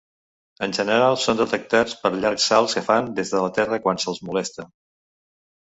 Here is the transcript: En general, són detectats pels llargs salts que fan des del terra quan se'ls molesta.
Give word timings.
En 0.67 0.71
general, 0.77 1.17
són 1.25 1.41
detectats 1.41 1.95
pels 2.05 2.19
llargs 2.23 2.49
salts 2.53 2.75
que 2.79 2.85
fan 2.89 3.15
des 3.21 3.35
del 3.37 3.49
terra 3.61 3.83
quan 3.87 4.05
se'ls 4.07 4.25
molesta. 4.31 4.69